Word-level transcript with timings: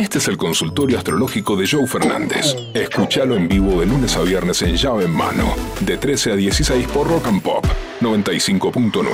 Este 0.00 0.16
es 0.16 0.28
el 0.28 0.38
consultorio 0.38 0.96
astrológico 0.96 1.56
de 1.56 1.68
Joe 1.68 1.86
Fernández. 1.86 2.56
Escúchalo 2.72 3.36
en 3.36 3.46
vivo 3.46 3.80
de 3.80 3.86
lunes 3.86 4.16
a 4.16 4.22
viernes 4.22 4.62
en 4.62 4.74
llave 4.74 5.04
en 5.04 5.10
mano, 5.10 5.54
de 5.80 5.98
13 5.98 6.32
a 6.32 6.36
16 6.36 6.88
por 6.88 7.06
Rock 7.06 7.26
and 7.26 7.42
Pop 7.42 7.66
95.9. 8.00 9.04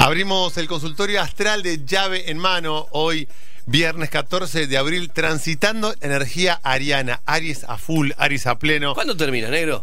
Abrimos 0.00 0.58
el 0.58 0.68
consultorio 0.68 1.22
astral 1.22 1.62
de 1.62 1.82
llave 1.86 2.30
en 2.30 2.36
mano 2.36 2.88
hoy. 2.90 3.26
Viernes 3.64 4.10
14 4.10 4.66
de 4.66 4.76
abril, 4.76 5.10
transitando 5.10 5.94
energía 6.02 6.60
ariana, 6.62 7.22
Aries 7.24 7.64
a 7.64 7.78
full, 7.78 8.10
Aries 8.18 8.46
a 8.46 8.58
pleno. 8.58 8.92
¿Cuándo 8.92 9.16
termina, 9.16 9.48
negro? 9.48 9.82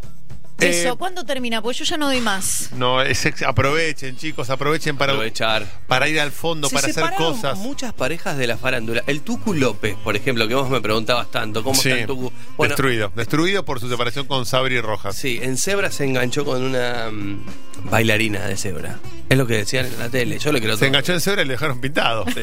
Eso, 0.57 0.93
Eh, 0.93 0.95
¿cuándo 0.97 1.25
termina? 1.25 1.61
Pues 1.61 1.77
yo 1.77 1.83
ya 1.83 1.97
no 1.97 2.05
doy 2.07 2.21
más. 2.21 2.69
No, 2.73 3.01
es 3.01 3.25
ex- 3.25 3.41
aprovechen, 3.43 4.15
chicos, 4.15 4.49
aprovechen 4.49 4.95
para, 4.97 5.11
Aprovechar. 5.11 5.65
para 5.85 6.07
ir 6.07 6.17
al 6.19 6.31
fondo, 6.31 6.69
Se 6.69 6.75
para 6.75 6.87
hacer 6.87 7.03
cosas. 7.17 7.57
muchas 7.57 7.91
parejas 7.93 8.37
de 8.37 8.47
la 8.47 8.57
farándula. 8.57 9.03
El 9.05 9.21
Tucu 9.21 9.53
López, 9.53 9.97
por 10.03 10.15
ejemplo, 10.15 10.47
que 10.47 10.55
vos 10.55 10.69
me 10.69 10.79
preguntabas 10.79 11.29
tanto, 11.29 11.61
¿cómo 11.61 11.79
Sí, 11.81 11.89
está 11.89 12.01
el 12.01 12.07
Tucu? 12.07 12.31
Bueno, 12.55 12.69
destruido. 12.71 13.11
Destruido 13.15 13.65
por 13.65 13.81
su 13.81 13.89
separación 13.89 14.27
con 14.27 14.45
Sabri 14.45 14.79
Rojas. 14.79 15.15
sí, 15.15 15.39
en 15.41 15.57
Zebra 15.57 15.91
se 15.91 16.05
enganchó 16.05 16.45
con 16.45 16.63
una 16.63 17.11
mm, 17.11 17.45
bailarina 17.89 18.45
de 18.47 18.55
Zebra. 18.55 18.99
Es 19.27 19.37
lo 19.37 19.45
que 19.45 19.55
decían 19.57 19.85
en 19.87 19.99
la 19.99 20.07
tele. 20.09 20.39
Yo 20.39 20.53
le 20.53 20.59
quiero 20.61 20.77
Se 20.77 20.87
enganchó 20.87 21.11
en 21.13 21.19
cebra 21.19 21.41
y 21.41 21.45
le 21.45 21.51
dejaron 21.53 21.81
pintado. 21.81 22.23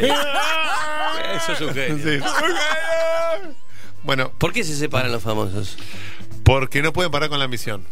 Eso 1.36 1.52
es 1.52 1.60
un 1.62 1.72
genio. 1.74 2.18
Sí. 2.20 2.24
Bueno, 4.04 4.32
¿Por 4.36 4.52
qué 4.52 4.64
se 4.64 4.76
separan 4.76 5.12
los 5.12 5.22
famosos? 5.22 5.76
porque 6.44 6.82
no 6.82 6.92
pueden 6.92 7.12
parar 7.12 7.28
con 7.28 7.38
la 7.38 7.46
misión. 7.46 7.84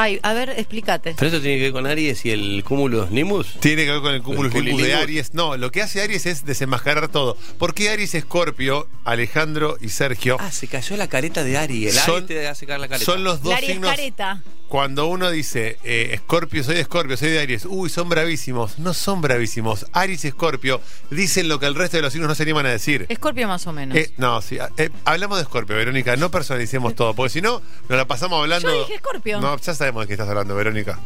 Ay, 0.00 0.20
a 0.22 0.32
ver, 0.32 0.50
explícate. 0.50 1.14
¿Pero 1.18 1.26
esto 1.26 1.40
tiene 1.40 1.56
que 1.56 1.62
ver 1.64 1.72
con 1.72 1.84
Aries 1.84 2.24
y 2.24 2.30
el 2.30 2.62
cúmulo 2.64 3.08
Nimbus? 3.10 3.54
Tiene 3.58 3.84
que 3.84 3.90
ver 3.90 4.00
con 4.00 4.14
el 4.14 4.22
cúmulo 4.22 4.48
El 4.48 4.76
de. 4.76 4.94
Aries. 4.94 5.34
No, 5.34 5.56
lo 5.56 5.72
que 5.72 5.82
hace 5.82 6.00
Aries 6.00 6.24
es 6.26 6.44
desenmascarar 6.44 7.08
todo. 7.08 7.36
¿Por 7.58 7.74
qué 7.74 7.88
Aries 7.90 8.14
Escorpio, 8.14 8.86
Alejandro 9.04 9.76
y 9.80 9.88
Sergio 9.88 10.36
Ah, 10.38 10.52
se 10.52 10.68
cayó 10.68 10.96
la 10.96 11.08
careta 11.08 11.42
de 11.42 11.58
Aries. 11.58 11.96
El 11.96 12.00
Son- 12.02 12.14
Aries 12.22 12.26
te 12.28 12.46
hace 12.46 12.64
caer 12.66 12.78
la 12.78 12.86
careta. 12.86 13.04
son 13.04 13.24
los 13.24 13.42
dos 13.42 13.50
La 13.50 13.56
Aries 13.56 13.72
signos? 13.72 13.90
careta. 13.90 14.40
Cuando 14.68 15.06
uno 15.06 15.30
dice 15.30 15.78
eh, 15.82 16.10
Escorpio, 16.12 16.62
soy 16.62 16.74
de 16.74 16.82
Escorpio, 16.82 17.16
soy 17.16 17.30
de 17.30 17.40
Aries, 17.40 17.64
uy, 17.64 17.88
son 17.88 18.08
bravísimos. 18.10 18.78
No 18.78 18.92
son 18.92 19.22
bravísimos. 19.22 19.86
Aries 19.92 20.26
y 20.26 20.28
Escorpio 20.28 20.80
dicen 21.10 21.48
lo 21.48 21.58
que 21.58 21.64
el 21.66 21.74
resto 21.74 21.96
de 21.96 22.02
los 22.02 22.12
signos 22.12 22.28
no 22.28 22.34
se 22.34 22.42
animan 22.42 22.66
a 22.66 22.70
decir. 22.70 23.06
Escorpio 23.08 23.48
más 23.48 23.66
o 23.66 23.72
menos. 23.72 23.96
Eh, 23.96 24.12
no, 24.18 24.42
sí. 24.42 24.58
eh, 24.76 24.90
hablamos 25.06 25.38
de 25.38 25.44
Escorpio, 25.44 25.74
Verónica. 25.74 26.16
No 26.16 26.30
personalicemos 26.30 26.94
todo, 26.94 27.14
porque 27.14 27.30
si 27.30 27.40
no, 27.40 27.62
nos 27.88 27.98
la 27.98 28.06
pasamos 28.06 28.42
hablando. 28.42 28.68
Yo 28.68 28.80
dije 28.80 28.96
Escorpio. 28.96 29.40
No, 29.40 29.56
ya 29.56 29.74
sabemos 29.74 30.02
de 30.02 30.08
qué 30.08 30.12
estás 30.14 30.28
hablando, 30.28 30.54
Verónica. 30.54 30.98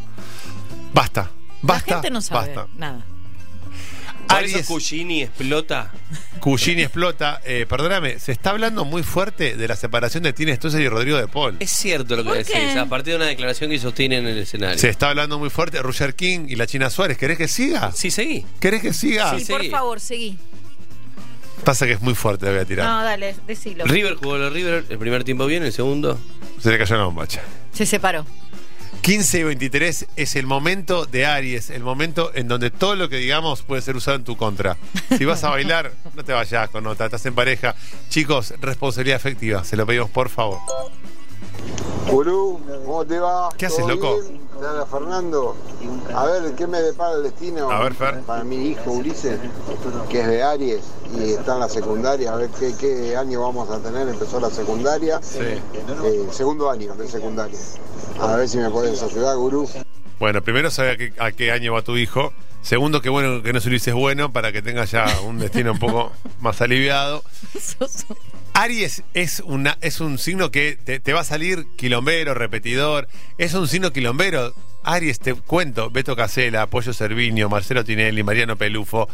Basta. 0.92 1.30
Basta. 1.62 1.88
la 1.88 1.96
gente 1.96 2.10
no 2.10 2.20
sabe 2.20 2.54
Basta. 2.56 2.72
nada. 2.76 3.04
Aries, 4.36 4.56
eso 4.56 4.78
explota. 4.78 5.92
Cugini 6.40 6.82
explota. 6.82 7.40
Eh, 7.44 7.66
perdóname, 7.68 8.18
se 8.18 8.32
está 8.32 8.50
hablando 8.50 8.84
muy 8.84 9.02
fuerte 9.02 9.56
de 9.56 9.68
la 9.68 9.76
separación 9.76 10.22
de 10.24 10.32
Tine 10.32 10.54
Stoessel 10.56 10.82
y 10.82 10.88
Rodrigo 10.88 11.16
de 11.16 11.28
Paul. 11.28 11.56
Es 11.60 11.70
cierto 11.70 12.16
lo 12.16 12.22
que 12.24 12.28
¿Por 12.30 12.38
decís, 12.38 12.54
qué? 12.54 12.78
a 12.78 12.86
partir 12.86 13.12
de 13.12 13.16
una 13.18 13.26
declaración 13.26 13.70
que 13.70 13.78
sostienen 13.78 14.26
en 14.26 14.32
el 14.34 14.38
escenario. 14.38 14.78
Se 14.78 14.88
está 14.88 15.10
hablando 15.10 15.38
muy 15.38 15.50
fuerte. 15.50 15.80
Roger 15.82 16.14
King 16.14 16.46
y 16.48 16.56
la 16.56 16.66
China 16.66 16.90
Suárez. 16.90 17.16
¿Querés 17.18 17.38
que 17.38 17.48
siga? 17.48 17.92
Sí, 17.92 18.10
seguí. 18.10 18.44
¿Querés 18.60 18.82
que 18.82 18.92
siga? 18.92 19.38
Sí, 19.38 19.44
sí. 19.44 19.52
por 19.52 19.64
favor, 19.68 20.00
seguí. 20.00 20.38
Pasa 21.64 21.86
que 21.86 21.92
es 21.92 22.00
muy 22.00 22.14
fuerte, 22.14 22.46
le 22.46 22.52
voy 22.52 22.60
a 22.60 22.64
tirar. 22.64 22.86
No, 22.88 23.04
dale, 23.04 23.36
decilo. 23.46 23.84
River 23.84 24.16
jugó 24.16 24.36
los 24.36 24.52
River, 24.52 24.84
el 24.88 24.98
primer 24.98 25.22
tiempo 25.22 25.46
bien, 25.46 25.62
el 25.62 25.72
segundo. 25.72 26.18
Se 26.60 26.70
le 26.70 26.78
cayó 26.78 26.96
la 26.96 27.04
bombacha. 27.04 27.40
Se 27.72 27.86
separó. 27.86 28.26
15 29.02 29.40
y 29.40 29.42
23 29.42 30.06
es 30.14 30.36
el 30.36 30.46
momento 30.46 31.06
de 31.06 31.26
Aries, 31.26 31.70
el 31.70 31.82
momento 31.82 32.30
en 32.34 32.46
donde 32.46 32.70
todo 32.70 32.94
lo 32.94 33.08
que 33.08 33.16
digamos 33.16 33.62
puede 33.62 33.82
ser 33.82 33.96
usado 33.96 34.16
en 34.16 34.22
tu 34.22 34.36
contra. 34.36 34.76
Si 35.18 35.24
vas 35.24 35.42
a 35.42 35.50
bailar, 35.50 35.90
no 36.14 36.24
te 36.24 36.32
vayas 36.32 36.70
con 36.70 36.84
nota, 36.84 37.06
estás 37.06 37.26
en 37.26 37.34
pareja. 37.34 37.74
Chicos, 38.10 38.54
responsabilidad 38.60 39.16
afectiva, 39.16 39.64
se 39.64 39.76
lo 39.76 39.86
pedimos 39.86 40.08
por 40.08 40.28
favor. 40.28 40.58
Gurú, 42.08 42.60
¿cómo 42.86 43.04
te 43.04 43.18
va? 43.18 43.48
¿Qué 43.56 43.66
haces, 43.66 43.80
¿Todo 43.80 43.88
loco? 43.88 44.20
bien? 44.20 44.40
Te 44.60 44.66
habla 44.68 44.86
Fernando. 44.86 45.56
A 46.14 46.26
ver, 46.26 46.54
¿qué 46.54 46.68
me 46.68 46.80
depara 46.80 47.16
el 47.16 47.24
destino? 47.24 47.70
A 47.72 47.82
ver, 47.82 47.94
Fer. 47.94 48.20
Para 48.20 48.44
mi 48.44 48.68
hijo 48.68 48.92
Ulises, 48.92 49.38
que 50.10 50.20
es 50.20 50.26
de 50.28 50.42
Aries 50.44 50.82
y 51.16 51.32
está 51.32 51.54
en 51.54 51.60
la 51.60 51.68
secundaria. 51.68 52.32
A 52.32 52.36
ver 52.36 52.50
qué, 52.50 52.72
qué 52.78 53.16
año 53.16 53.40
vamos 53.42 53.68
a 53.70 53.78
tener. 53.80 54.06
Empezó 54.08 54.38
la 54.38 54.50
secundaria. 54.50 55.20
Sí. 55.22 55.38
Eh, 55.40 56.28
segundo 56.30 56.70
año 56.70 56.94
de 56.94 57.08
secundaria. 57.08 57.58
A 58.22 58.36
ver 58.36 58.48
si 58.48 58.58
me 58.58 58.70
puedes 58.70 59.02
ayudar, 59.02 59.36
Gurú. 59.36 59.68
Bueno, 60.20 60.42
primero 60.42 60.70
sabe 60.70 60.90
a 60.92 60.96
qué, 60.96 61.12
a 61.18 61.32
qué 61.32 61.50
año 61.50 61.72
va 61.72 61.82
tu 61.82 61.96
hijo. 61.96 62.32
Segundo, 62.62 63.02
que 63.02 63.08
bueno 63.08 63.42
que 63.42 63.52
no 63.52 63.60
se 63.60 63.68
lo 63.68 63.74
dices 63.74 63.92
bueno 63.92 64.32
para 64.32 64.52
que 64.52 64.62
tenga 64.62 64.84
ya 64.84 65.20
un 65.22 65.40
destino 65.40 65.72
un 65.72 65.80
poco 65.80 66.12
más 66.40 66.60
aliviado. 66.60 67.24
Aries 68.54 69.02
es, 69.14 69.42
una, 69.44 69.76
es 69.80 70.00
un 70.00 70.18
signo 70.18 70.52
que 70.52 70.78
te, 70.82 71.00
te 71.00 71.12
va 71.12 71.20
a 71.20 71.24
salir 71.24 71.66
quilombero, 71.76 72.34
repetidor. 72.34 73.08
Es 73.38 73.54
un 73.54 73.66
signo 73.66 73.92
quilombero. 73.92 74.54
Aries, 74.84 75.18
te 75.20 75.34
cuento, 75.34 75.90
Beto 75.90 76.16
Casela, 76.16 76.66
Pollo 76.66 76.92
Cerviño, 76.92 77.48
Marcelo 77.48 77.84
Tinelli, 77.84 78.22
Mariano 78.22 78.56
Pelufo, 78.56 79.08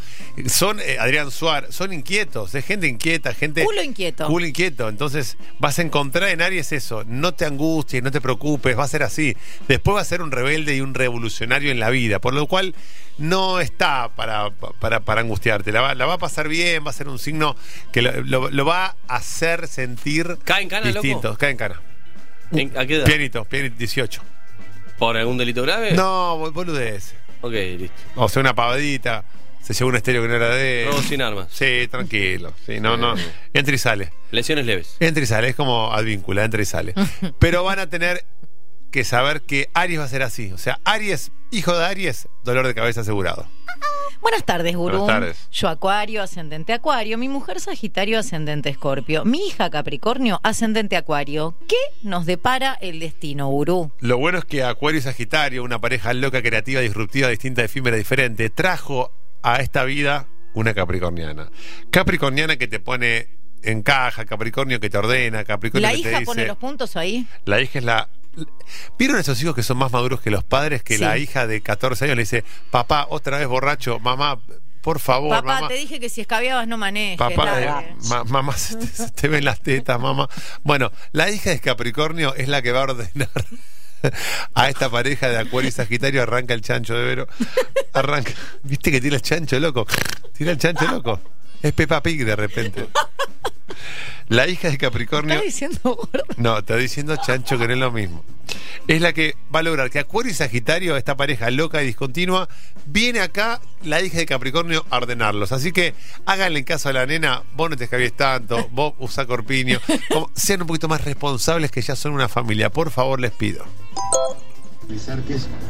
son 0.46 0.80
eh, 0.80 0.96
Adrián 0.98 1.30
Suárez, 1.30 1.74
son 1.74 1.92
inquietos, 1.92 2.54
es 2.54 2.64
gente 2.64 2.86
inquieta, 2.86 3.34
gente... 3.34 3.64
Culo 3.64 3.82
inquieto. 3.82 4.26
Culo 4.26 4.46
inquieto. 4.46 4.88
Entonces 4.88 5.36
vas 5.58 5.78
a 5.78 5.82
encontrar 5.82 6.30
en 6.30 6.42
Aries 6.42 6.72
eso. 6.72 7.04
No 7.06 7.34
te 7.34 7.44
angusties, 7.44 8.02
no 8.02 8.10
te 8.10 8.20
preocupes, 8.20 8.78
va 8.78 8.84
a 8.84 8.88
ser 8.88 9.02
así. 9.02 9.36
Después 9.68 9.96
va 9.96 10.00
a 10.00 10.04
ser 10.04 10.22
un 10.22 10.30
rebelde 10.30 10.76
y 10.76 10.80
un 10.80 10.94
revolucionario 10.94 11.70
en 11.70 11.80
la 11.80 11.90
vida, 11.90 12.18
por 12.18 12.34
lo 12.34 12.46
cual 12.46 12.74
no 13.18 13.60
está 13.60 14.10
para, 14.14 14.50
para, 14.50 15.00
para 15.00 15.20
angustiarte. 15.20 15.72
La 15.72 15.80
va, 15.80 15.94
la 15.94 16.06
va 16.06 16.14
a 16.14 16.18
pasar 16.18 16.48
bien, 16.48 16.84
va 16.86 16.90
a 16.90 16.94
ser 16.94 17.08
un 17.08 17.18
signo 17.18 17.56
que 17.92 18.02
lo, 18.02 18.22
lo- 18.22 18.50
lo 18.50 18.64
va 18.64 18.96
a 19.08 19.16
hacer 19.16 19.66
sentir 19.68 20.38
¿Cae 20.44 20.62
en 20.62 20.68
cana, 20.68 20.86
loco? 20.88 21.02
distintos. 21.02 21.36
Cae 21.38 21.50
en 21.50 21.56
cana. 21.56 21.80
¿En- 22.52 22.76
¿A 22.78 22.86
qué 22.86 22.96
edad? 22.96 23.04
Pianito, 23.06 23.44
pianito, 23.44 23.76
18. 23.76 24.22
¿Por 24.98 25.16
algún 25.16 25.38
delito 25.38 25.62
grave? 25.62 25.92
No, 25.92 26.36
bol- 26.38 26.53
boludez. 26.53 27.14
Ok, 27.41 27.53
listo. 27.53 27.94
O 28.16 28.28
sea, 28.28 28.41
una 28.41 28.54
pavadita. 28.54 29.25
Se 29.62 29.75
llevó 29.75 29.91
un 29.91 29.97
estéreo 29.97 30.22
que 30.22 30.28
no 30.28 30.34
era 30.34 30.48
de. 30.50 30.82
él. 30.84 30.88
Robo 30.88 31.03
sin 31.03 31.20
armas. 31.22 31.48
Sí, 31.53 31.86
tranquilo. 31.91 32.53
Sí, 32.66 32.81
no, 32.81 32.97
no. 32.97 33.14
Entra 33.53 33.75
y 33.75 33.78
sale. 33.78 34.12
Lesiones 34.31 34.64
leves. 34.66 34.97
Entra 34.98 35.22
y 35.22 35.26
sale, 35.26 35.48
es 35.50 35.56
como 35.56 35.92
advíncula, 35.92 36.44
entra 36.44 36.62
y 36.62 36.64
sale. 36.64 36.94
Pero 37.38 37.64
van 37.64 37.78
a 37.78 37.86
tener 37.88 38.25
que 38.91 39.04
saber 39.04 39.42
que 39.42 39.69
Aries 39.75 40.00
va 40.00 40.04
a 40.04 40.09
ser 40.09 40.22
así. 40.22 40.53
O 40.53 40.59
sea, 40.59 40.78
Aries, 40.84 41.30
hijo 41.50 41.76
de 41.76 41.84
Aries, 41.84 42.28
dolor 42.44 42.66
de 42.66 42.75
cabeza 42.75 43.03
asegurado. 43.03 43.47
Buenas 44.20 44.44
tardes, 44.44 44.76
Gurú. 44.76 44.98
Buenas 44.98 45.20
tardes. 45.20 45.48
Yo 45.50 45.69
Acuario, 45.69 46.22
ascendente 46.22 46.72
Acuario. 46.72 47.19
Mi 47.19 47.28
mujer 47.28 47.60
Sagitario, 47.60 48.19
ascendente 48.19 48.69
Escorpio. 48.69 49.24
Mi 49.24 49.46
hija 49.46 49.70
Capricornio, 49.70 50.41
ascendente 50.42 50.96
Acuario. 50.96 51.56
¿Qué 51.69 51.76
nos 52.02 52.26
depara 52.26 52.76
el 52.80 53.00
destino, 53.00 53.48
Gurú? 53.48 53.92
Lo 54.00 54.18
bueno 54.18 54.38
es 54.38 54.44
que 54.44 54.62
Acuario 54.64 54.98
y 54.98 55.02
Sagitario, 55.02 55.62
una 55.62 55.80
pareja 55.80 56.12
loca, 56.12 56.42
creativa, 56.42 56.80
disruptiva, 56.80 57.28
distinta, 57.28 57.62
efímera, 57.64 57.97
diferente, 57.97 58.50
trajo 58.50 59.12
a 59.42 59.56
esta 59.60 59.84
vida 59.84 60.26
una 60.54 60.74
capricorniana. 60.74 61.50
Capricorniana 61.91 62.56
que 62.56 62.66
te 62.68 62.80
pone 62.80 63.28
en 63.62 63.82
caja, 63.82 64.24
Capricornio 64.24 64.80
que 64.80 64.91
te 64.91 64.98
ordena, 64.98 65.44
Capricornio 65.44 65.88
¿La 65.88 65.94
que 65.94 66.02
te 66.02 66.08
hija 66.08 66.18
dice... 66.20 66.26
pone 66.26 66.47
los 66.47 66.56
puntos 66.56 66.97
ahí? 66.97 67.26
La 67.44 67.60
hija 67.60 67.78
es 67.78 67.84
la. 67.84 68.08
¿Vieron 68.99 69.19
esos 69.19 69.41
hijos 69.43 69.54
que 69.54 69.62
son 69.62 69.78
más 69.78 69.93
maduros 69.93 70.21
que 70.21 70.31
los 70.31 70.44
padres? 70.44 70.82
Que 70.82 70.97
Sí. 70.97 71.03
la 71.04 71.16
hija 71.19 71.47
de 71.47 71.60
14 71.60 72.04
años 72.04 72.16
le 72.16 72.22
dice, 72.22 72.44
papá, 72.71 73.06
otra 73.10 73.38
vez 73.38 73.47
borracho, 73.49 73.99
mamá, 74.00 74.38
por 74.82 75.00
favor, 75.00 75.31
Papá, 75.31 75.54
mamá. 75.54 75.69
te 75.69 75.75
dije 75.75 75.99
que 76.00 76.09
si 76.09 76.21
escabiabas 76.21 76.66
no 76.69 76.78
manejes. 76.78 77.19
Papá, 77.19 77.60
eh, 77.62 77.97
ma- 78.09 78.25
mamá, 78.25 78.56
se 78.56 78.77
te, 78.77 78.87
se 78.87 79.10
te 79.10 79.28
ven 79.28 79.44
las 79.44 79.60
tetas, 79.60 80.00
mamá. 80.00 80.28
Bueno, 80.62 80.91
la 81.12 81.31
hija 81.31 81.50
de 81.50 81.60
Capricornio 81.60 82.34
es 82.34 82.48
la 82.48 82.62
que 82.62 82.72
va 82.72 82.81
a 82.81 82.82
ordenar 82.84 83.28
a 84.54 84.69
esta 84.69 84.88
pareja 84.88 85.28
de 85.28 85.38
Acuario 85.38 85.69
y 85.69 85.72
Sagitario. 85.72 86.22
Arranca 86.22 86.54
el 86.54 86.60
chancho 86.62 86.94
de 86.94 87.04
Vero. 87.04 87.27
Arranca. 87.93 88.32
¿Viste 88.62 88.91
que 88.93 89.00
tira 89.00 89.16
el 89.16 89.22
chancho 89.22 89.59
loco? 89.59 89.87
Tira 90.37 90.53
el 90.53 90.59
chancho 90.59 90.87
loco. 90.87 91.21
Es 91.60 91.72
Peppa 91.72 92.01
Pig 92.03 92.24
de 92.24 92.36
repente. 92.36 92.86
La 94.28 94.47
hija 94.47 94.71
de 94.71 94.78
Capricornio. 94.78 95.34
¿Estás 95.34 95.47
diciendo 95.47 95.80
gordo? 95.83 96.24
No, 96.36 96.59
estoy 96.59 96.83
diciendo 96.83 97.16
chancho 97.16 97.59
que 97.59 97.66
no 97.66 97.72
es 97.74 97.78
lo 97.80 97.91
mismo. 97.91 98.24
Es 98.88 99.02
la 99.02 99.12
que 99.12 99.34
va 99.54 99.60
a 99.60 99.62
lograr 99.62 99.90
que 99.90 99.98
Acuario 99.98 100.32
y 100.32 100.34
Sagitario, 100.34 100.96
esta 100.96 101.14
pareja 101.16 101.50
loca 101.50 101.82
y 101.82 101.86
discontinua, 101.86 102.48
viene 102.86 103.20
acá 103.20 103.60
la 103.84 104.00
hija 104.00 104.16
de 104.18 104.24
Capricornio 104.26 104.84
a 104.88 104.96
ordenarlos. 104.96 105.52
Así 105.52 105.72
que 105.72 105.94
háganle 106.24 106.64
caso 106.64 106.88
a 106.88 106.94
la 106.94 107.04
nena, 107.04 107.42
vos 107.54 107.68
no 107.68 107.76
te 107.76 107.84
escabies 107.84 108.14
tanto, 108.16 108.66
vos 108.72 108.94
usá 108.98 109.26
corpiño. 109.26 109.78
Como- 110.10 110.30
sean 110.34 110.62
un 110.62 110.66
poquito 110.68 110.88
más 110.88 111.04
responsables 111.04 111.70
que 111.70 111.82
ya 111.82 111.94
son 111.96 112.12
una 112.14 112.28
familia. 112.28 112.70
Por 112.70 112.90
favor, 112.90 113.20
les 113.20 113.30
pido. 113.32 113.62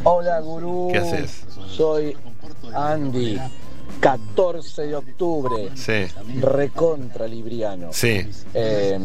Hola, 0.05 0.39
gurú. 0.39 0.87
¿Qué 0.91 0.97
haces? 0.99 1.43
Soy 1.67 2.15
Andy. 2.73 3.37
14 3.99 4.83
de 4.83 4.95
octubre. 4.95 5.71
Sí, 5.75 6.05
Recontra 6.39 7.27
libriano. 7.27 7.89
sí. 7.91 8.25
Eh, 8.53 8.97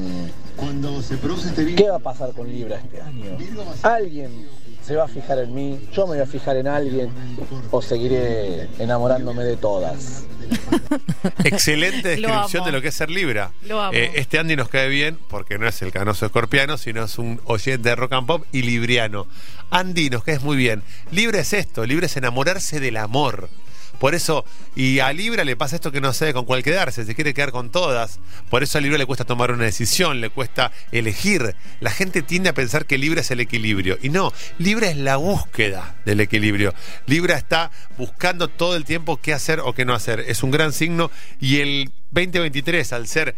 ¿Qué 1.76 1.88
va 1.88 1.96
a 1.96 2.00
pasar 2.00 2.32
con 2.32 2.48
Libra 2.48 2.76
este 2.76 3.00
año? 3.00 3.36
¿Alguien 3.82 4.46
se 4.82 4.96
va 4.96 5.04
a 5.04 5.08
fijar 5.08 5.38
en 5.38 5.54
mí? 5.54 5.80
¿Yo 5.92 6.06
me 6.06 6.14
voy 6.14 6.22
a 6.22 6.26
fijar 6.26 6.56
en 6.56 6.68
alguien? 6.68 7.10
¿O 7.70 7.80
seguiré 7.80 8.68
enamorándome 8.78 9.44
de 9.44 9.56
todas? 9.56 10.24
Excelente 11.44 12.08
descripción 12.08 12.64
de 12.64 12.72
lo 12.72 12.82
que 12.82 12.88
es 12.88 12.94
ser 12.94 13.10
Libra. 13.10 13.52
Lo 13.66 13.80
amo. 13.80 13.92
Eh, 13.94 14.12
este 14.16 14.38
Andy 14.38 14.56
nos 14.56 14.68
cae 14.68 14.88
bien 14.88 15.18
porque 15.28 15.58
no 15.58 15.66
es 15.66 15.80
el 15.82 15.90
canoso 15.90 16.26
escorpiano, 16.26 16.76
sino 16.76 17.04
es 17.04 17.18
un 17.18 17.40
oyente 17.44 17.88
de 17.88 17.96
rock 17.96 18.12
and 18.12 18.26
pop 18.26 18.44
y 18.52 18.62
libriano. 18.62 19.26
Andy 19.70 20.10
nos 20.10 20.22
caes 20.24 20.42
muy 20.42 20.56
bien. 20.56 20.82
Libra 21.10 21.40
es 21.40 21.52
esto, 21.52 21.86
Libra 21.86 22.06
es 22.06 22.16
enamorarse 22.16 22.80
del 22.80 22.96
amor. 22.98 23.48
Por 23.98 24.14
eso, 24.14 24.44
y 24.76 24.98
a 24.98 25.12
Libra 25.12 25.44
le 25.44 25.56
pasa 25.56 25.76
esto 25.76 25.92
que 25.92 26.00
no 26.00 26.12
sabe 26.12 26.34
con 26.34 26.44
cuál 26.44 26.62
quedarse, 26.62 27.04
se 27.04 27.14
quiere 27.14 27.34
quedar 27.34 27.52
con 27.52 27.70
todas. 27.70 28.20
Por 28.50 28.62
eso 28.62 28.78
a 28.78 28.80
Libra 28.80 28.98
le 28.98 29.06
cuesta 29.06 29.24
tomar 29.24 29.50
una 29.52 29.64
decisión, 29.64 30.20
le 30.20 30.30
cuesta 30.30 30.72
elegir. 30.92 31.54
La 31.80 31.90
gente 31.90 32.22
tiende 32.22 32.48
a 32.50 32.54
pensar 32.54 32.86
que 32.86 32.98
Libra 32.98 33.20
es 33.20 33.30
el 33.30 33.40
equilibrio. 33.40 33.98
Y 34.02 34.08
no, 34.08 34.32
Libra 34.58 34.88
es 34.88 34.96
la 34.96 35.16
búsqueda 35.16 35.96
del 36.04 36.20
equilibrio. 36.20 36.74
Libra 37.06 37.36
está 37.36 37.70
buscando 37.96 38.48
todo 38.48 38.76
el 38.76 38.84
tiempo 38.84 39.18
qué 39.18 39.32
hacer 39.32 39.60
o 39.60 39.72
qué 39.72 39.84
no 39.84 39.94
hacer. 39.94 40.20
Es 40.20 40.42
un 40.42 40.50
gran 40.50 40.72
signo 40.72 41.10
y 41.40 41.60
el 41.60 41.92
2023, 42.10 42.92
al 42.92 43.06
ser 43.06 43.34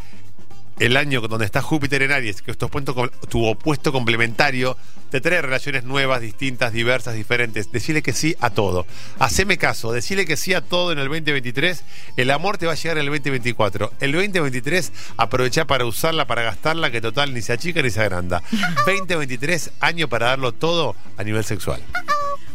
el 0.78 0.96
año 0.96 1.20
donde 1.22 1.46
está 1.46 1.62
Júpiter 1.62 2.02
en 2.02 2.12
Aries, 2.12 2.42
que 2.42 2.50
es 2.50 2.58
tu 2.58 2.66
opuesto, 2.66 3.10
tu 3.28 3.46
opuesto 3.46 3.92
complementario, 3.92 4.76
te 5.10 5.20
trae 5.20 5.40
relaciones 5.40 5.84
nuevas, 5.84 6.20
distintas, 6.20 6.72
diversas, 6.72 7.14
diferentes. 7.14 7.70
Decirle 7.72 8.02
que 8.02 8.12
sí 8.12 8.36
a 8.40 8.50
todo. 8.50 8.86
Haceme 9.18 9.56
caso, 9.56 9.92
decirle 9.92 10.26
que 10.26 10.36
sí 10.36 10.52
a 10.54 10.60
todo 10.60 10.92
en 10.92 10.98
el 10.98 11.08
2023. 11.08 11.84
El 12.16 12.30
amor 12.30 12.58
te 12.58 12.66
va 12.66 12.72
a 12.72 12.76
llegar 12.76 12.98
en 12.98 13.04
el 13.04 13.10
2024. 13.10 13.92
El 14.00 14.12
2023, 14.12 14.92
aprovecha 15.16 15.64
para 15.64 15.86
usarla, 15.86 16.26
para 16.26 16.42
gastarla, 16.42 16.90
que 16.90 17.00
total 17.00 17.32
ni 17.32 17.42
se 17.42 17.52
achica 17.52 17.82
ni 17.82 17.90
se 17.90 18.00
agranda. 18.00 18.42
2023, 18.86 19.72
año 19.80 20.08
para 20.08 20.26
darlo 20.26 20.52
todo 20.52 20.96
a 21.16 21.24
nivel 21.24 21.44
sexual. 21.44 21.80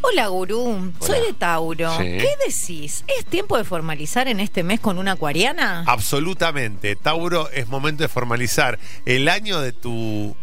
Hola, 0.04 0.28
gurú. 0.28 0.92
Soy 1.00 1.20
de 1.28 1.34
Tauro. 1.34 1.92
Sí. 1.98 2.04
¿Qué 2.04 2.30
decís? 2.46 3.04
¿Es 3.20 3.26
tiempo 3.26 3.58
de 3.58 3.64
formalizar 3.64 4.28
en 4.28 4.40
este 4.40 4.64
mes 4.64 4.80
con 4.80 4.98
una 4.98 5.14
acuariana? 5.14 5.84
Absolutamente. 5.88 6.96
Tauro, 6.96 7.50
es 7.52 7.68
momento 7.68 8.04
de 8.04 8.10
formalizar. 8.10 8.80
El 9.06 9.30
año 9.30 9.62
de 9.62 9.72
tu 9.74 10.36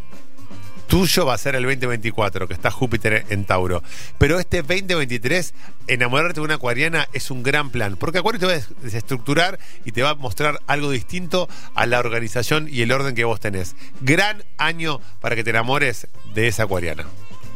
tuyo 0.86 1.26
va 1.26 1.34
a 1.34 1.38
ser 1.38 1.54
el 1.56 1.64
2024, 1.64 2.46
que 2.48 2.54
está 2.54 2.70
Júpiter 2.70 3.26
en 3.28 3.44
Tauro. 3.44 3.82
Pero 4.16 4.38
este 4.38 4.62
2023, 4.62 5.52
enamorarte 5.88 6.34
de 6.40 6.44
una 6.44 6.54
acuariana 6.54 7.08
es 7.12 7.30
un 7.30 7.42
gran 7.42 7.70
plan, 7.70 7.96
porque 7.96 8.18
Acuario 8.18 8.40
te 8.40 8.46
va 8.46 8.52
a 8.52 8.54
des- 8.54 8.70
desestructurar 8.80 9.58
y 9.84 9.92
te 9.92 10.02
va 10.02 10.10
a 10.10 10.14
mostrar 10.14 10.60
algo 10.66 10.90
distinto 10.90 11.46
a 11.74 11.84
la 11.84 11.98
organización 11.98 12.68
y 12.70 12.80
el 12.82 12.92
orden 12.92 13.14
que 13.14 13.24
vos 13.24 13.38
tenés. 13.40 13.74
Gran 14.00 14.44
año 14.56 15.00
para 15.20 15.36
que 15.36 15.44
te 15.44 15.50
enamores 15.50 16.06
de 16.32 16.48
esa 16.48 16.62
acuariana. 16.62 17.04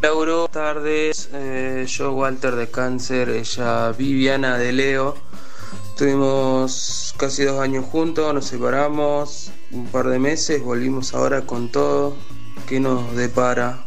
Lauro, 0.02 0.49
buenas 0.49 0.50
tardes. 0.50 1.28
Eh, 1.32 1.87
yo, 1.87 2.12
Walter 2.12 2.56
de 2.56 2.69
Cáncer, 2.69 3.28
ella, 3.28 3.93
Viviana 3.93 4.58
de 4.58 4.72
Leo. 4.72 5.14
Estuvimos 5.90 7.14
casi 7.16 7.44
dos 7.44 7.60
años 7.60 7.84
juntos, 7.84 8.34
nos 8.34 8.46
separamos 8.46 9.52
un 9.70 9.87
par 9.87 10.08
de 10.08 10.19
meses, 10.19 10.60
volvimos 10.60 11.14
ahora 11.14 11.43
con 11.43 11.70
todo. 11.70 12.16
¿Qué 12.66 12.81
nos 12.81 13.14
depara? 13.14 13.84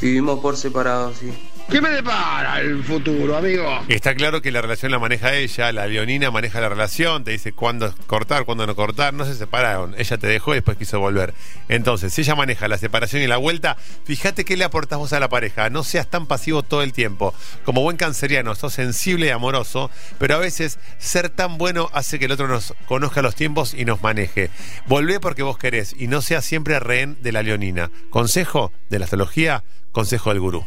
Vivimos 0.00 0.40
por 0.40 0.56
separado, 0.56 1.12
sí. 1.14 1.32
¿Qué 1.70 1.80
me 1.80 1.88
depara 1.88 2.60
el 2.60 2.84
futuro, 2.84 3.36
amigo? 3.36 3.80
Está 3.88 4.14
claro 4.14 4.42
que 4.42 4.50
la 4.50 4.60
relación 4.60 4.92
la 4.92 4.98
maneja 4.98 5.34
ella, 5.34 5.72
la 5.72 5.86
leonina 5.86 6.30
maneja 6.30 6.60
la 6.60 6.68
relación, 6.68 7.24
te 7.24 7.30
dice 7.30 7.54
cuándo 7.54 7.94
cortar, 8.06 8.44
cuándo 8.44 8.66
no 8.66 8.76
cortar, 8.76 9.14
no 9.14 9.24
se 9.24 9.34
separaron, 9.34 9.94
ella 9.96 10.18
te 10.18 10.26
dejó 10.26 10.52
y 10.52 10.56
después 10.56 10.76
quiso 10.76 11.00
volver. 11.00 11.32
Entonces, 11.68 12.12
si 12.12 12.20
ella 12.20 12.34
maneja 12.34 12.68
la 12.68 12.76
separación 12.76 13.22
y 13.22 13.26
la 13.26 13.38
vuelta, 13.38 13.78
fíjate 14.04 14.44
qué 14.44 14.58
le 14.58 14.64
aportas 14.64 14.98
vos 14.98 15.14
a 15.14 15.20
la 15.20 15.30
pareja, 15.30 15.70
no 15.70 15.82
seas 15.82 16.08
tan 16.08 16.26
pasivo 16.26 16.62
todo 16.62 16.82
el 16.82 16.92
tiempo. 16.92 17.32
Como 17.64 17.80
buen 17.80 17.96
canceriano, 17.96 18.54
sos 18.54 18.74
sensible 18.74 19.26
y 19.26 19.30
amoroso, 19.30 19.90
pero 20.18 20.34
a 20.34 20.38
veces 20.38 20.78
ser 20.98 21.30
tan 21.30 21.56
bueno 21.56 21.88
hace 21.94 22.18
que 22.18 22.26
el 22.26 22.32
otro 22.32 22.48
nos 22.48 22.74
conozca 22.84 23.22
los 23.22 23.34
tiempos 23.34 23.72
y 23.72 23.86
nos 23.86 24.02
maneje. 24.02 24.50
Volvé 24.86 25.20
porque 25.20 25.42
vos 25.42 25.56
querés 25.56 25.94
y 25.98 26.06
no 26.06 26.20
seas 26.20 26.44
siempre 26.44 26.78
rehén 26.80 27.16
de 27.22 27.32
la 27.32 27.42
leonina. 27.42 27.90
Consejo 28.10 28.72
de 28.90 28.98
la 28.98 29.06
astrología, 29.06 29.64
consejo 29.92 30.30
del 30.30 30.40
gurú. 30.40 30.66